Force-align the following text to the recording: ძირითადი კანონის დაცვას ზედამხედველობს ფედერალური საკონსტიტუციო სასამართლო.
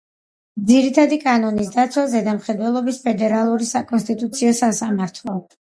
ძირითადი 0.71 1.19
კანონის 1.25 1.69
დაცვას 1.77 2.09
ზედამხედველობს 2.15 3.01
ფედერალური 3.07 3.73
საკონსტიტუციო 3.77 4.61
სასამართლო. 4.67 5.43